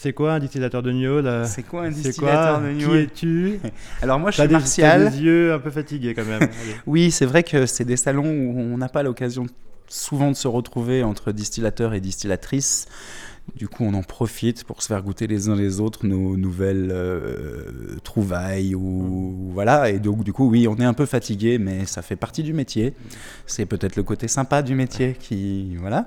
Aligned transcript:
c'est 0.00 0.12
quoi 0.12 0.34
un 0.34 0.38
distillateur 0.38 0.80
de 0.80 0.92
gnôle 0.92 1.28
C'est 1.44 1.64
quoi 1.64 1.82
un 1.82 1.90
distillateur 1.90 2.60
de 2.60 2.70
gnôle 2.70 3.08
Qui 3.08 3.26
es-tu 3.26 3.60
Alors 4.02 4.20
moi 4.20 4.30
je 4.30 4.40
suis 4.40 4.48
Martial. 4.48 5.10
des 5.10 5.22
yeux 5.22 5.52
un 5.52 5.58
peu 5.58 5.70
fatigués 5.70 6.14
quand 6.14 6.24
même. 6.24 6.48
oui, 6.86 7.10
c'est 7.10 7.26
vrai 7.26 7.42
que 7.42 7.66
c'est 7.66 7.84
des 7.84 7.96
salons 7.96 8.30
où 8.30 8.60
on 8.60 8.78
n'a 8.78 8.88
pas 8.88 9.02
l'occasion 9.02 9.46
souvent 9.88 10.30
de 10.30 10.36
se 10.36 10.46
retrouver 10.46 11.02
entre 11.02 11.32
distillateurs 11.32 11.94
et 11.94 12.00
distillatrices. 12.00 12.86
Du 13.56 13.66
coup, 13.66 13.82
on 13.82 13.94
en 13.94 14.04
profite 14.04 14.62
pour 14.62 14.82
se 14.82 14.86
faire 14.86 15.02
goûter 15.02 15.26
les 15.26 15.48
uns 15.48 15.56
les 15.56 15.80
autres 15.80 16.06
nos 16.06 16.36
nouvelles 16.36 16.90
euh, 16.92 17.96
trouvailles 18.04 18.76
ou 18.76 19.50
voilà. 19.52 19.90
Et 19.90 19.98
donc, 19.98 20.22
du 20.22 20.32
coup, 20.32 20.48
oui, 20.48 20.68
on 20.68 20.76
est 20.76 20.84
un 20.84 20.94
peu 20.94 21.06
fatigué, 21.06 21.58
mais 21.58 21.86
ça 21.86 22.02
fait 22.02 22.14
partie 22.14 22.44
du 22.44 22.52
métier. 22.52 22.94
C'est 23.46 23.66
peut-être 23.66 23.96
le 23.96 24.04
côté 24.04 24.28
sympa 24.28 24.62
du 24.62 24.76
métier 24.76 25.16
qui 25.18 25.74
voilà. 25.76 26.06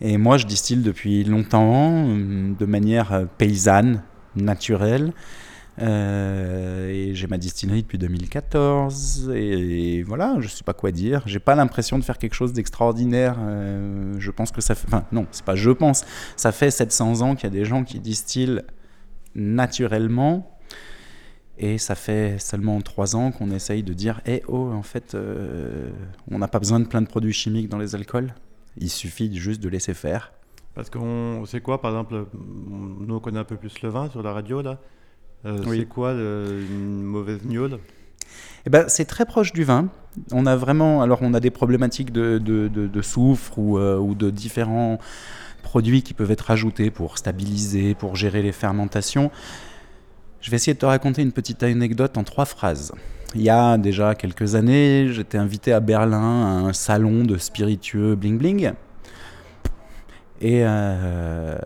Et 0.00 0.18
moi, 0.18 0.36
je 0.36 0.46
distille 0.46 0.78
depuis 0.78 1.24
longtemps, 1.24 2.06
euh, 2.08 2.52
de 2.58 2.66
manière 2.66 3.12
euh, 3.12 3.24
paysanne, 3.38 4.02
naturelle. 4.36 5.12
Euh, 5.80 6.88
et 6.88 7.14
j'ai 7.14 7.26
ma 7.26 7.36
distillerie 7.36 7.82
depuis 7.82 7.98
2014 7.98 9.32
et, 9.34 10.04
voilà, 10.04 10.36
je 10.38 10.46
sais 10.46 10.62
pas 10.62 10.72
quoi 10.72 10.92
dire. 10.92 11.22
J'ai 11.26 11.40
pas 11.40 11.56
l'impression 11.56 11.98
de 11.98 12.04
faire 12.04 12.18
quelque 12.18 12.34
chose 12.34 12.52
d'extraordinaire. 12.52 13.36
je 14.18 14.30
pense 14.30 14.52
que 14.52 14.60
ça 14.60 14.76
fait, 14.76 14.86
enfin 14.86 15.04
non, 15.10 15.26
c'est 15.32 15.44
pas 15.44 15.56
je 15.56 15.70
pense, 15.70 16.04
ça 16.36 16.52
fait 16.52 16.70
700 16.70 17.22
ans 17.22 17.34
qu'il 17.34 17.44
y 17.44 17.46
a 17.52 17.58
des 17.58 17.64
gens 17.64 17.82
qui 17.82 17.98
distillent 17.98 18.62
naturellement. 19.34 20.48
Et 21.58 21.78
ça 21.78 21.96
fait 21.96 22.38
seulement 22.38 22.80
3 22.80 23.16
ans 23.16 23.32
qu'on 23.32 23.50
essaye 23.50 23.82
de 23.82 23.94
dire, 23.94 24.20
eh 24.26 24.42
oh, 24.46 24.70
en 24.72 24.82
fait, 24.82 25.16
on 26.30 26.38
n'a 26.38 26.48
pas 26.48 26.60
besoin 26.60 26.78
de 26.78 26.86
plein 26.86 27.02
de 27.02 27.08
produits 27.08 27.32
chimiques 27.32 27.68
dans 27.68 27.78
les 27.78 27.96
alcools. 27.96 28.32
Il 28.78 28.90
suffit 28.90 29.34
juste 29.36 29.62
de 29.62 29.68
laisser 29.68 29.94
faire. 29.94 30.32
Parce 30.74 30.90
qu'on 30.90 31.44
sait 31.46 31.60
quoi, 31.60 31.80
par 31.80 31.92
exemple, 31.92 32.26
nous 32.34 33.14
on 33.14 33.20
connaît 33.20 33.38
un 33.38 33.44
peu 33.44 33.56
plus 33.56 33.80
le 33.82 33.88
vin 33.88 34.10
sur 34.10 34.22
la 34.22 34.32
radio 34.32 34.62
là. 34.62 34.78
Euh, 35.46 35.62
c'est 35.66 35.86
quoi 35.86 36.12
une 36.12 37.02
mauvaise 37.02 37.40
gnôle? 37.44 37.78
Eh 38.66 38.70
ben, 38.70 38.86
c'est 38.88 39.04
très 39.04 39.26
proche 39.26 39.52
du 39.52 39.62
vin. 39.62 39.88
On 40.32 40.46
a 40.46 40.56
vraiment, 40.56 41.02
alors 41.02 41.18
on 41.22 41.34
a 41.34 41.40
des 41.40 41.50
problématiques 41.50 42.12
de, 42.12 42.38
de, 42.38 42.68
de, 42.68 43.02
soufre 43.02 43.58
ou, 43.58 43.78
euh, 43.78 43.98
ou, 43.98 44.14
de 44.14 44.30
différents 44.30 44.98
produits 45.62 46.02
qui 46.02 46.14
peuvent 46.14 46.30
être 46.30 46.50
ajoutés 46.50 46.90
pour 46.90 47.18
stabiliser, 47.18 47.94
pour 47.94 48.16
gérer 48.16 48.42
les 48.42 48.52
fermentations. 48.52 49.30
Je 50.44 50.50
vais 50.50 50.56
essayer 50.56 50.74
de 50.74 50.78
te 50.78 50.84
raconter 50.84 51.22
une 51.22 51.32
petite 51.32 51.62
anecdote 51.62 52.18
en 52.18 52.22
trois 52.22 52.44
phrases. 52.44 52.92
Il 53.34 53.40
y 53.40 53.48
a 53.48 53.78
déjà 53.78 54.14
quelques 54.14 54.56
années, 54.56 55.08
j'étais 55.10 55.38
invité 55.38 55.72
à 55.72 55.80
Berlin 55.80 56.18
à 56.20 56.68
un 56.68 56.74
salon 56.74 57.24
de 57.24 57.38
spiritueux 57.38 58.14
bling 58.14 58.36
bling. 58.36 58.72
Et, 60.42 60.60
euh, 60.66 61.56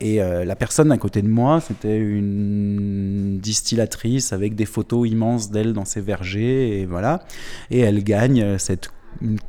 et 0.00 0.20
euh, 0.20 0.44
la 0.44 0.56
personne 0.56 0.90
à 0.90 0.98
côté 0.98 1.22
de 1.22 1.28
moi, 1.28 1.60
c'était 1.60 2.00
une 2.00 3.38
distillatrice 3.38 4.32
avec 4.32 4.56
des 4.56 4.66
photos 4.66 5.08
immenses 5.08 5.52
d'elle 5.52 5.72
dans 5.72 5.84
ses 5.84 6.00
vergers. 6.00 6.80
Et 6.80 6.84
voilà. 6.84 7.22
Et 7.70 7.78
elle 7.78 8.02
gagne 8.02 8.58
cette, 8.58 8.88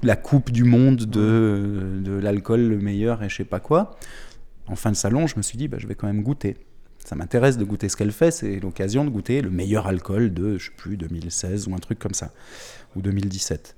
la 0.03 0.15
coupe 0.15 0.51
du 0.51 0.65
monde 0.65 0.97
de, 0.97 1.99
de 2.05 2.11
l'alcool 2.11 2.61
le 2.61 2.77
meilleur 2.77 3.23
et 3.23 3.29
je 3.29 3.37
sais 3.37 3.43
pas 3.43 3.59
quoi. 3.59 3.97
En 4.67 4.75
fin 4.75 4.91
de 4.91 4.97
salon, 4.97 5.25
je 5.25 5.35
me 5.35 5.41
suis 5.41 5.57
dit, 5.57 5.67
bah, 5.67 5.77
je 5.79 5.87
vais 5.87 5.95
quand 5.95 6.05
même 6.05 6.21
goûter 6.21 6.57
ça 7.07 7.15
m'intéresse 7.15 7.57
de 7.57 7.63
goûter 7.63 7.87
ce 7.87 7.95
qu'elle 7.95 8.11
fait, 8.11 8.31
c'est 8.31 8.59
l'occasion 8.59 9.05
de 9.05 9.09
goûter 9.09 9.41
le 9.41 9.49
meilleur 9.49 9.87
alcool 9.87 10.33
de, 10.33 10.57
je 10.57 10.65
sais 10.65 10.71
plus, 10.75 10.97
2016 10.97 11.69
ou 11.69 11.73
un 11.73 11.77
truc 11.77 11.99
comme 11.99 12.13
ça, 12.13 12.33
ou 12.97 13.01
2017. 13.01 13.77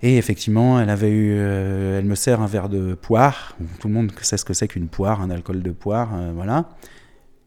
Et 0.00 0.16
effectivement, 0.16 0.80
elle 0.80 0.88
avait 0.88 1.10
eu, 1.10 1.34
euh, 1.36 1.98
elle 1.98 2.06
me 2.06 2.14
sert 2.14 2.40
un 2.40 2.46
verre 2.46 2.70
de 2.70 2.94
poire. 2.94 3.58
Tout 3.78 3.88
le 3.88 3.94
monde 3.94 4.10
sait 4.22 4.38
ce 4.38 4.46
que 4.46 4.54
c'est 4.54 4.68
qu'une 4.68 4.88
poire, 4.88 5.20
un 5.20 5.28
alcool 5.28 5.62
de 5.62 5.70
poire, 5.70 6.14
euh, 6.14 6.32
voilà. 6.34 6.70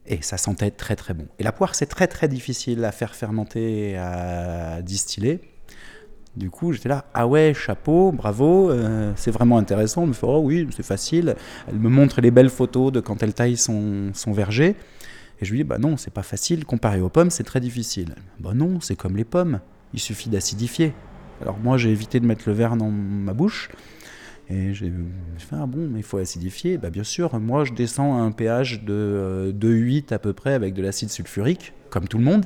Et 0.05 0.21
ça 0.21 0.37
sentait 0.37 0.69
très 0.69 0.95
très 0.95 1.15
bon. 1.15 1.25
Et 1.39 1.43
la 1.43 1.53
poire, 1.53 1.73
c'est 1.73 1.87
très 1.87 2.05
très 2.05 2.27
difficile 2.27 2.85
à 2.85 2.91
faire 2.91 3.15
fermenter 3.15 3.97
à 3.97 4.83
distiller. 4.83 5.41
Du 6.37 6.49
coup, 6.49 6.71
j'étais 6.71 6.87
là, 6.87 7.05
ah 7.13 7.27
ouais, 7.27 7.53
chapeau, 7.53 8.13
bravo, 8.13 8.71
euh, 8.71 9.11
c'est 9.17 9.31
vraiment 9.31 9.57
intéressant. 9.57 10.03
Elle 10.03 10.09
me 10.09 10.13
fait, 10.13 10.27
oh 10.27 10.39
oui, 10.39 10.67
c'est 10.71 10.85
facile. 10.85 11.35
Elle 11.67 11.79
me 11.79 11.89
montre 11.89 12.21
les 12.21 12.31
belles 12.31 12.49
photos 12.49 12.91
de 12.91 13.01
quand 13.01 13.21
elle 13.21 13.33
taille 13.33 13.57
son, 13.57 14.11
son 14.13 14.31
verger. 14.31 14.75
Et 15.41 15.45
je 15.45 15.51
lui 15.51 15.59
dis, 15.59 15.63
bah 15.65 15.77
non, 15.77 15.97
c'est 15.97 16.13
pas 16.13 16.23
facile. 16.23 16.65
Comparé 16.65 17.01
aux 17.01 17.09
pommes, 17.09 17.31
c'est 17.31 17.43
très 17.43 17.59
difficile. 17.59 18.15
Bah 18.39 18.53
non, 18.53 18.79
c'est 18.79 18.95
comme 18.95 19.17
les 19.17 19.25
pommes. 19.25 19.59
Il 19.93 19.99
suffit 19.99 20.29
d'acidifier. 20.29 20.93
Alors 21.41 21.57
moi, 21.57 21.77
j'ai 21.77 21.89
évité 21.89 22.19
de 22.19 22.25
mettre 22.25 22.43
le 22.47 22.53
verre 22.53 22.77
dans 22.77 22.91
ma 22.91 23.33
bouche. 23.33 23.69
Et 24.49 24.73
j'ai 24.73 24.91
fait, 25.37 25.55
ah 25.59 25.65
bon, 25.65 25.89
mais 25.91 25.99
il 25.99 26.03
faut 26.03 26.17
acidifier. 26.17 26.77
Bah 26.77 26.89
bien 26.89 27.03
sûr, 27.03 27.37
moi, 27.39 27.65
je 27.65 27.73
descends 27.73 28.17
à 28.17 28.21
un 28.21 28.31
pH 28.31 28.83
de, 28.83 29.53
2,8 29.57 30.11
euh, 30.11 30.15
à 30.15 30.19
peu 30.19 30.33
près 30.33 30.53
avec 30.53 30.73
de 30.73 30.81
l'acide 30.81 31.09
sulfurique, 31.09 31.73
comme 31.89 32.07
tout 32.07 32.17
le 32.17 32.23
monde. 32.23 32.45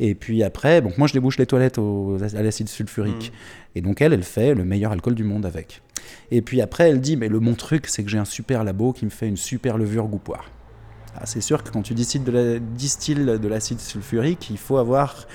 Et 0.00 0.14
puis 0.14 0.42
après, 0.42 0.80
donc 0.80 0.96
moi 0.98 1.08
je 1.08 1.12
débouche 1.12 1.38
les 1.38 1.46
toilettes 1.46 1.78
à 1.78 2.42
l'acide 2.42 2.68
sulfurique. 2.68 3.32
Mm. 3.32 3.78
Et 3.78 3.80
donc 3.80 4.00
elle, 4.00 4.12
elle 4.12 4.22
fait 4.22 4.54
le 4.54 4.64
meilleur 4.64 4.92
alcool 4.92 5.14
du 5.14 5.24
monde 5.24 5.46
avec. 5.46 5.82
Et 6.30 6.42
puis 6.42 6.60
après, 6.60 6.90
elle 6.90 7.00
dit, 7.00 7.16
mais 7.16 7.28
le 7.28 7.40
bon 7.40 7.54
truc, 7.54 7.86
c'est 7.86 8.02
que 8.02 8.10
j'ai 8.10 8.18
un 8.18 8.24
super 8.24 8.64
labo 8.64 8.92
qui 8.92 9.04
me 9.04 9.10
fait 9.10 9.28
une 9.28 9.36
super 9.36 9.76
levure 9.78 10.06
goût 10.06 10.18
poire. 10.18 10.50
Ah, 11.16 11.26
c'est 11.26 11.40
sûr 11.40 11.62
que 11.64 11.70
quand 11.70 11.82
tu 11.82 11.94
distilles 11.94 12.20
de 12.22 13.48
l'acide 13.48 13.80
sulfurique, 13.80 14.50
il 14.50 14.58
faut 14.58 14.76
avoir 14.76 15.26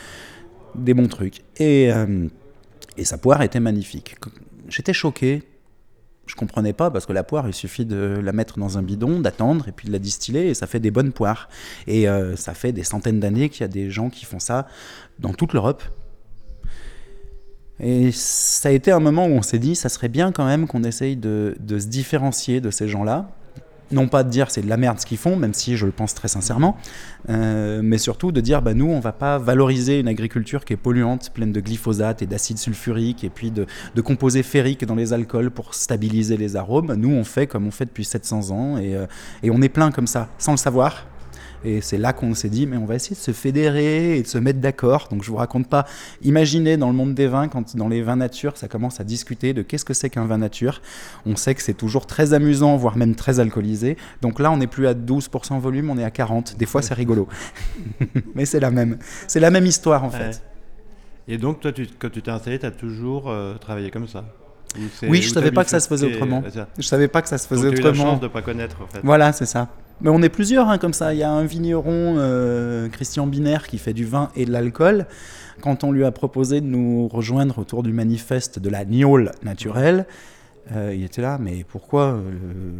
des 0.75 0.93
bons 0.93 1.07
trucs. 1.07 1.41
Et, 1.57 1.91
euh, 1.91 2.27
et 2.97 3.05
sa 3.05 3.17
poire 3.17 3.41
était 3.41 3.59
magnifique. 3.59 4.15
J'étais 4.69 4.93
choqué 4.93 5.43
je 6.25 6.35
comprenais 6.35 6.73
pas 6.73 6.89
parce 6.89 7.05
que 7.05 7.13
la 7.13 7.23
poire, 7.23 7.47
il 7.47 7.53
suffit 7.53 7.85
de 7.85 8.19
la 8.23 8.31
mettre 8.31 8.57
dans 8.57 8.77
un 8.77 8.81
bidon, 8.81 9.19
d'attendre 9.19 9.67
et 9.67 9.71
puis 9.71 9.87
de 9.87 9.91
la 9.91 9.99
distiller 9.99 10.49
et 10.49 10.53
ça 10.53 10.67
fait 10.67 10.79
des 10.79 10.91
bonnes 10.91 11.11
poires. 11.11 11.49
Et 11.87 12.07
euh, 12.07 12.35
ça 12.35 12.53
fait 12.53 12.71
des 12.71 12.83
centaines 12.83 13.19
d'années 13.19 13.49
qu'il 13.49 13.61
y 13.61 13.63
a 13.65 13.67
des 13.67 13.89
gens 13.89 14.09
qui 14.09 14.25
font 14.25 14.39
ça 14.39 14.67
dans 15.19 15.33
toute 15.33 15.53
l'Europe. 15.53 15.83
Et 17.79 18.11
ça 18.11 18.69
a 18.69 18.71
été 18.71 18.91
un 18.91 18.99
moment 18.99 19.25
où 19.25 19.31
on 19.31 19.41
s'est 19.41 19.59
dit, 19.59 19.75
ça 19.75 19.89
serait 19.89 20.07
bien 20.07 20.31
quand 20.31 20.45
même 20.45 20.67
qu'on 20.67 20.83
essaye 20.83 21.17
de, 21.17 21.55
de 21.59 21.79
se 21.79 21.87
différencier 21.87 22.61
de 22.61 22.71
ces 22.71 22.87
gens-là 22.87 23.29
non 23.91 24.07
pas 24.07 24.23
de 24.23 24.29
dire 24.29 24.49
c'est 24.49 24.61
de 24.61 24.69
la 24.69 24.77
merde 24.77 24.99
ce 24.99 25.05
qu'ils 25.05 25.17
font, 25.17 25.35
même 25.35 25.53
si 25.53 25.77
je 25.77 25.85
le 25.85 25.91
pense 25.91 26.13
très 26.13 26.27
sincèrement, 26.27 26.77
euh, 27.29 27.81
mais 27.83 27.97
surtout 27.97 28.31
de 28.31 28.41
dire 28.41 28.61
bah, 28.61 28.73
nous, 28.73 28.89
on 28.89 28.99
va 28.99 29.11
pas 29.11 29.37
valoriser 29.37 29.99
une 29.99 30.07
agriculture 30.07 30.65
qui 30.65 30.73
est 30.73 30.77
polluante, 30.77 31.31
pleine 31.33 31.51
de 31.51 31.59
glyphosate 31.59 32.21
et 32.21 32.25
d'acide 32.25 32.57
sulfurique, 32.57 33.23
et 33.23 33.29
puis 33.29 33.51
de, 33.51 33.65
composés 34.01 34.43
ferriques 34.43 34.85
dans 34.85 34.95
les 34.95 35.13
alcools 35.13 35.51
pour 35.51 35.73
stabiliser 35.73 36.37
les 36.37 36.55
arômes. 36.55 36.93
Nous, 36.95 37.11
on 37.11 37.23
fait 37.23 37.47
comme 37.47 37.67
on 37.67 37.71
fait 37.71 37.85
depuis 37.85 38.05
700 38.05 38.51
ans, 38.51 38.77
et, 38.77 38.95
euh, 38.95 39.05
et 39.43 39.51
on 39.51 39.61
est 39.61 39.69
plein 39.69 39.91
comme 39.91 40.07
ça, 40.07 40.29
sans 40.37 40.51
le 40.51 40.57
savoir. 40.57 41.05
Et 41.63 41.81
c'est 41.81 41.97
là 41.97 42.13
qu'on 42.13 42.33
s'est 42.33 42.49
dit, 42.49 42.67
mais 42.67 42.77
on 42.77 42.85
va 42.85 42.95
essayer 42.95 43.15
de 43.15 43.21
se 43.21 43.31
fédérer 43.31 44.17
et 44.17 44.23
de 44.23 44.27
se 44.27 44.37
mettre 44.37 44.59
d'accord. 44.59 45.07
Donc 45.09 45.23
je 45.23 45.29
vous 45.29 45.37
raconte 45.37 45.67
pas. 45.67 45.85
Imaginez 46.21 46.77
dans 46.77 46.87
le 46.87 46.93
monde 46.93 47.13
des 47.13 47.27
vins, 47.27 47.47
quand 47.47 47.75
dans 47.75 47.87
les 47.87 48.01
vins 48.01 48.15
nature, 48.15 48.57
ça 48.57 48.67
commence 48.67 48.99
à 48.99 49.03
discuter 49.03 49.53
de 49.53 49.61
qu'est-ce 49.61 49.85
que 49.85 49.93
c'est 49.93 50.09
qu'un 50.09 50.25
vin 50.25 50.37
nature. 50.37 50.81
On 51.25 51.35
sait 51.35 51.55
que 51.55 51.61
c'est 51.61 51.73
toujours 51.73 52.05
très 52.05 52.33
amusant, 52.33 52.75
voire 52.77 52.97
même 52.97 53.15
très 53.15 53.39
alcoolisé. 53.39 53.97
Donc 54.21 54.39
là, 54.39 54.51
on 54.51 54.57
n'est 54.57 54.67
plus 54.67 54.87
à 54.87 54.93
12% 54.93 55.59
volume, 55.59 55.89
on 55.89 55.97
est 55.97 56.03
à 56.03 56.11
40. 56.11 56.57
Des 56.57 56.65
fois, 56.65 56.81
c'est 56.81 56.93
rigolo. 56.93 57.27
mais 58.35 58.45
c'est 58.45 58.59
la 58.59 58.71
même. 58.71 58.97
C'est 59.27 59.39
la 59.39 59.51
même 59.51 59.65
histoire 59.65 60.03
en 60.03 60.09
fait. 60.09 60.43
Et 61.27 61.37
donc, 61.37 61.61
toi, 61.61 61.71
tu, 61.71 61.87
quand 61.97 62.09
tu 62.09 62.21
t'es 62.21 62.31
installé, 62.31 62.59
tu 62.59 62.65
as 62.65 62.71
toujours 62.71 63.29
euh, 63.29 63.55
travaillé 63.55 63.89
comme 63.89 64.07
ça 64.07 64.25
oui, 65.03 65.21
je 65.21 65.29
savais 65.29 65.51
pas 65.51 65.63
que 65.63 65.69
ça 65.69 65.79
se 65.79 65.87
faisait 65.87 66.07
autrement. 66.07 66.43
Je 66.77 66.83
savais 66.83 67.07
pas 67.07 67.21
que 67.21 67.29
ça 67.29 67.37
se 67.37 67.47
faisait 67.47 67.67
autrement. 67.67 67.89
Eu 67.89 67.97
la 67.97 68.03
chance 68.03 68.19
de 68.19 68.27
pas 68.27 68.41
connaître 68.41 68.77
en 68.81 68.87
fait. 68.87 68.99
Voilà, 69.03 69.31
c'est 69.33 69.45
ça. 69.45 69.69
Mais 70.03 70.09
on 70.09 70.21
est 70.21 70.29
plusieurs 70.29 70.69
hein, 70.69 70.77
comme 70.77 70.93
ça. 70.93 71.13
Il 71.13 71.19
y 71.19 71.23
a 71.23 71.31
un 71.31 71.45
vigneron, 71.45 72.15
euh, 72.17 72.89
Christian 72.89 73.25
Binaire, 73.25 73.65
qui 73.67 73.77
fait 73.77 73.93
du 73.93 74.03
vin 74.03 74.29
et 74.35 74.45
de 74.45 74.51
l'alcool. 74.51 75.07
Quand 75.61 75.85
on 75.85 75.93
lui 75.93 76.03
a 76.03 76.11
proposé 76.11 76.59
de 76.59 76.65
nous 76.65 77.07
rejoindre 77.07 77.57
autour 77.57 77.83
du 77.83 77.93
manifeste 77.93 78.59
de 78.59 78.69
la 78.69 78.83
gnôle 78.83 79.31
naturelle, 79.43 80.05
euh, 80.73 80.93
il 80.93 81.03
était 81.03 81.21
là, 81.21 81.37
mais 81.39 81.65
pourquoi 81.65 82.13
euh, 82.13 82.21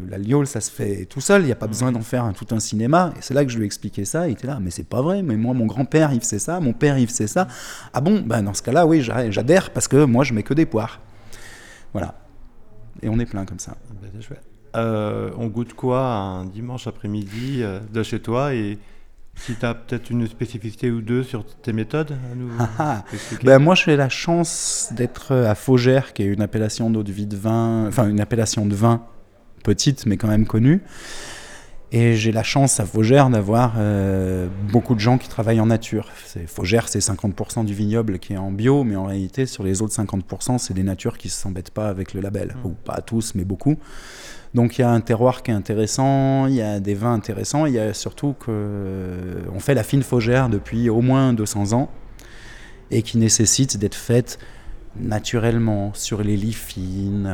la 0.10 0.20
gnôle, 0.20 0.48
ça 0.48 0.60
se 0.60 0.70
fait 0.70 1.06
tout 1.06 1.22
seul, 1.22 1.44
il 1.44 1.46
n'y 1.46 1.52
a 1.54 1.56
pas 1.56 1.68
besoin 1.68 1.94
d'en 1.94 2.02
faire 2.02 2.30
tout 2.34 2.54
un 2.54 2.60
cinéma. 2.60 3.14
Et 3.18 3.22
c'est 3.22 3.34
là 3.34 3.46
que 3.46 3.52
je 3.52 3.58
lui 3.58 3.64
ai 3.64 3.68
expliqué 3.68 4.04
ça. 4.04 4.28
Il 4.28 4.34
était 4.34 4.48
là, 4.48 4.60
mais 4.62 4.70
c'est 4.70 4.88
pas 4.88 5.02
vrai, 5.02 5.22
mais 5.24 5.38
moi, 5.38 5.54
mon 5.54 5.66
grand-père, 5.66 6.12
il 6.12 6.20
faisait 6.20 6.40
ça, 6.40 6.60
mon 6.60 6.74
père, 6.74 6.98
il 6.98 7.08
faisait 7.08 7.28
ça. 7.28 7.48
Ah 7.94 8.02
bon? 8.02 8.20
Ben, 8.20 8.44
Dans 8.44 8.54
ce 8.54 8.62
cas-là, 8.64 8.86
oui, 8.86 9.02
j'adhère 9.02 9.72
parce 9.72 9.88
que 9.88 10.04
moi, 10.04 10.26
je 10.26 10.34
mets 10.34 10.44
que 10.44 10.54
des 10.54 10.66
poires. 10.66 11.00
Voilà. 11.94 12.16
Et 13.02 13.08
on 13.08 13.18
est 13.18 13.26
plein 13.26 13.46
comme 13.46 13.60
ça. 13.60 13.78
Ben, 14.02 14.10
euh, 14.76 15.32
on 15.38 15.48
goûte 15.48 15.74
quoi 15.74 16.02
un 16.02 16.46
dimanche 16.46 16.88
après-midi 16.88 17.60
euh, 17.62 17.80
de 17.94 18.04
chez 18.04 18.20
toi 18.20 18.54
et 18.54 18.80
si 19.36 19.56
tu 19.56 19.66
as 19.66 19.74
peut-être 19.74 20.10
une 20.10 20.28
spécificité 20.28 20.92
ou 20.92 21.02
deux 21.02 21.24
sur 21.24 21.46
tes 21.46 21.74
méthodes 21.74 22.12
à 22.32 22.36
nous 22.36 22.50
ah, 22.60 22.70
ah. 22.80 23.04
ben, 23.44 23.60
Moi, 23.60 23.76
j'ai 23.76 23.96
la 23.96 24.10
chance 24.10 24.90
d'être 24.92 25.34
à 25.34 25.56
Faugère, 25.56 26.14
qui 26.14 26.24
est 26.24 26.28
une 26.28 26.42
appellation 26.42 26.90
d'eau 26.90 27.04
de 27.04 27.12
vie 27.12 27.26
de 27.26 27.36
vin, 27.36 27.88
enfin 27.88 28.08
une 28.10 28.20
appellation 28.20 28.66
de 28.66 28.76
vin 28.76 29.04
petite, 29.64 30.06
mais 30.06 30.18
quand 30.18 30.28
même 30.28 30.46
connue. 30.46 30.82
Et 31.96 32.16
j'ai 32.16 32.32
la 32.32 32.42
chance 32.42 32.80
à 32.80 32.86
Faugère 32.88 33.30
d'avoir 33.30 33.76
euh, 33.78 34.48
beaucoup 34.72 34.96
de 34.96 35.00
gens 35.00 35.20
qui 35.20 35.30
travaillent 35.30 35.60
en 35.60 35.68
nature. 35.68 36.10
Faugère, 36.48 36.88
c'est 36.88 36.98
50% 36.98 37.66
du 37.66 37.76
vignoble 37.76 38.18
qui 38.18 38.34
est 38.34 38.38
en 38.38 38.52
bio, 38.52 38.84
mais 38.84 38.96
en 38.96 39.06
réalité, 39.06 39.46
sur 39.46 39.64
les 39.64 39.84
autres 39.84 39.94
50%, 39.94 40.58
c'est 40.58 40.74
des 40.74 40.82
natures 40.82 41.20
qui 41.20 41.28
ne 41.28 41.34
s'embêtent 41.34 41.70
pas 41.70 41.90
avec 41.90 42.16
le 42.16 42.22
label. 42.22 42.56
Mmh. 42.56 42.68
Ou 42.68 42.70
pas 42.84 43.02
tous, 43.02 43.36
mais 43.36 43.46
beaucoup. 43.46 43.78
Donc 44.56 44.80
il 44.80 44.82
y 44.82 44.84
a 44.84 44.90
un 44.90 45.02
terroir 45.02 45.44
qui 45.44 45.52
est 45.52 45.54
intéressant, 45.54 46.48
il 46.48 46.56
y 46.56 46.64
a 46.64 46.80
des 46.80 46.96
vins 46.96 47.14
intéressants, 47.14 47.68
il 47.68 47.74
y 47.74 47.80
a 47.80 47.94
surtout 47.94 48.34
qu'on 48.44 49.60
fait 49.60 49.76
la 49.76 49.84
fine 49.84 50.04
Faugère 50.04 50.50
depuis 50.50 50.90
au 50.90 51.02
moins 51.02 51.34
200 51.34 51.74
ans 51.74 51.90
et 52.90 53.04
qui 53.04 53.20
nécessite 53.20 53.78
d'être 53.78 53.96
faite 53.96 54.40
naturellement 54.96 55.92
sur 55.94 56.24
les 56.24 56.38
lits 56.38 56.54
fines, 56.54 57.32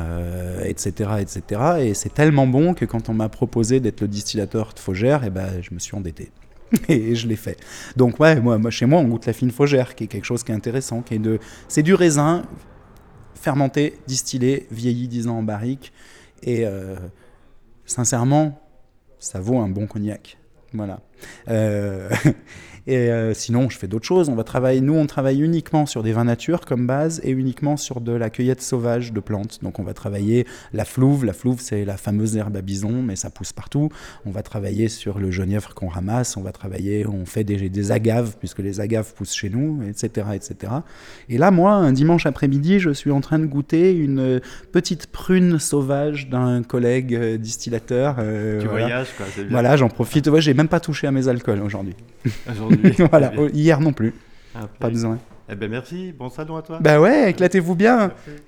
etc., 0.64 1.12
etc. 1.20 1.62
Et 1.80 1.94
c'est 1.94 2.14
tellement 2.14 2.48
bon 2.48 2.74
que 2.74 2.86
quand 2.86 3.10
on 3.10 3.14
m'a 3.14 3.30
proposé 3.30 3.80
d'être 3.80 4.02
le 4.02 4.08
distillateur 4.08 4.74
de 4.74 4.80
Faugère, 4.80 5.24
eh 5.26 5.30
ben, 5.30 5.62
je 5.62 5.74
me 5.74 5.80
suis 5.80 5.96
endetté. 5.96 6.32
et 6.90 7.16
je 7.16 7.28
l'ai 7.28 7.36
fait. 7.36 7.58
Donc 7.96 8.20
ouais, 8.20 8.40
moi, 8.40 8.58
moi, 8.58 8.72
chez 8.72 8.86
moi, 8.86 9.00
on 9.00 9.06
goûte 9.06 9.26
la 9.26 9.34
fine 9.34 9.52
Faugère, 9.52 9.96
qui 9.96 10.06
est 10.06 10.08
quelque 10.08 10.26
chose 10.26 10.44
qui 10.44 10.52
est 10.52 10.56
intéressant, 10.56 11.02
qui 11.02 11.16
est 11.16 11.20
de, 11.20 11.40
c'est 11.68 11.84
du 11.84 11.94
raisin 11.94 12.44
fermenté, 13.36 13.98
distillé, 14.06 14.68
vieilli 14.70 15.08
10 15.08 15.28
ans 15.28 15.38
en 15.38 15.44
barrique, 15.44 15.94
et 16.44 16.66
euh, 16.66 16.96
sincèrement, 17.86 18.62
ça 19.20 19.40
vaut 19.40 19.60
un 19.60 19.70
bon 19.70 19.88
cognac. 19.88 20.38
Voilà. 20.74 21.00
Euh, 21.50 22.10
Et 22.90 23.12
euh, 23.12 23.36
sinon, 23.36 23.70
je 23.70 23.78
fais 23.78 23.88
d'autres 23.88 24.08
choses. 24.08 24.30
On 24.30 24.36
va 24.36 24.44
travailler, 24.44 24.82
nous, 24.82 24.96
on 24.96 25.06
travaille 25.06 25.42
uniquement 25.42 25.86
sur 25.86 26.02
des 26.02 26.12
vins 26.12 26.24
nature 26.24 26.62
comme 26.62 26.88
base 26.88 27.22
et 27.24 27.30
uniquement 27.30 27.78
sur 27.78 28.02
de 28.02 28.12
la 28.12 28.32
cueillette 28.32 28.64
sauvage 28.64 29.14
de 29.14 29.20
plantes. 29.20 29.60
Donc, 29.62 29.78
on 29.78 29.84
va 29.84 29.94
travailler 29.94 30.48
la 30.74 30.86
flouve. 30.86 31.24
La 31.24 31.34
flouve, 31.34 31.60
c'est 31.62 31.86
la 31.86 31.98
fameuse 31.98 32.36
herbe 32.36 32.58
à 32.58 32.62
bison, 32.62 33.04
mais 33.04 33.16
ça 33.16 33.30
pousse 33.30 33.54
partout. 33.54 33.90
On 34.26 34.32
va 34.32 34.42
travailler 34.42 34.90
sur 34.90 35.20
le 35.20 35.30
genièvre 35.30 35.76
qu'on 35.76 35.88
ramasse. 35.88 36.36
On 36.36 36.42
va 36.42 36.52
travailler, 36.52 37.06
on 37.06 37.28
fait 37.28 37.44
des, 37.44 37.70
des 37.70 37.92
agaves, 37.92 38.38
puisque 38.40 38.58
les 38.58 38.80
agaves 38.80 39.14
poussent 39.14 39.36
chez 39.36 39.52
nous, 39.52 39.84
etc., 39.88 40.30
etc. 40.34 40.74
Et 41.30 41.38
là, 41.38 41.52
moi, 41.52 41.74
un 41.74 41.92
dimanche 41.92 42.26
après-midi, 42.26 42.80
je 42.80 42.90
suis 42.90 43.12
en 43.12 43.22
train 43.22 43.38
de 43.38 43.46
goûter 43.46 43.96
une 43.96 44.42
petite 44.72 45.08
prune 45.08 45.60
sauvage 45.60 46.28
d'un 46.30 46.64
collègue 46.64 47.14
euh, 47.14 47.38
distillateur. 47.38 48.16
Euh, 48.18 48.62
tu 48.62 48.68
voilà. 48.68 48.86
voyages, 48.86 49.10
quoi. 49.16 49.28
Bien. 49.36 49.46
Voilà, 49.52 49.78
j'en 49.78 49.90
profite. 49.90 50.28
Ouais, 50.28 50.42
j'ai 50.42 50.56
même 50.56 50.68
pas 50.68 50.80
touché 50.80 51.06
à 51.10 51.12
mes 51.12 51.28
alcools 51.28 51.62
aujourd'hui. 51.62 51.96
Aujourd'hui. 52.52 52.92
voilà, 53.10 53.34
hier 53.54 53.80
non 53.82 53.94
plus. 53.94 54.14
Pas 54.80 54.90
besoin. 54.90 55.20
Eh 55.52 55.56
ben 55.56 55.70
merci, 55.70 56.14
bon 56.14 56.30
salon 56.30 56.56
à 56.58 56.62
toi. 56.62 56.80
Bah 56.80 57.02
ouais, 57.02 57.32
éclatez-vous 57.32 57.76
bien. 57.76 57.98
Merci. 58.28 58.42